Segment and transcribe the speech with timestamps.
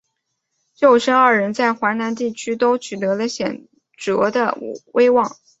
[0.73, 3.67] 舅甥二人在淮南地区都取得了显
[3.97, 4.57] 着的
[4.93, 5.35] 威望。